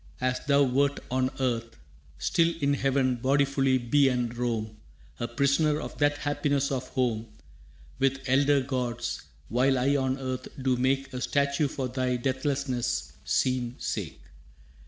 [0.19, 1.77] As thou wert on earth,
[2.17, 4.77] still In heaven bodifully be and roam,
[5.19, 7.27] A prisoner of that happiness of home,
[7.99, 13.75] With elder gods, while I on earth do make A statue for thy deathlessness' seen
[13.77, 14.19] sake.